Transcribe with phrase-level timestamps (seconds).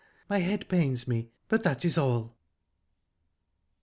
[0.27, 2.35] My head pains me, but that is all."